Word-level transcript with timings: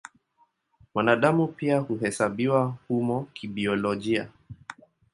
Mwanadamu 0.93 1.47
pia 1.47 1.79
huhesabiwa 1.79 2.75
humo 2.87 3.27
kibiolojia. 3.33 4.27